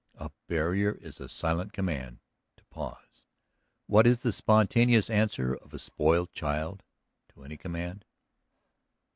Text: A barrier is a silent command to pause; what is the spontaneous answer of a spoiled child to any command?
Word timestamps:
A 0.15 0.31
barrier 0.47 0.93
is 0.99 1.19
a 1.19 1.29
silent 1.29 1.73
command 1.73 2.21
to 2.57 2.65
pause; 2.71 3.27
what 3.85 4.07
is 4.07 4.17
the 4.17 4.31
spontaneous 4.33 5.11
answer 5.11 5.53
of 5.53 5.75
a 5.75 5.77
spoiled 5.77 6.31
child 6.33 6.81
to 7.29 7.43
any 7.43 7.55
command? 7.55 8.03